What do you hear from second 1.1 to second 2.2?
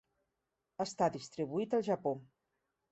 distribuït al Japó.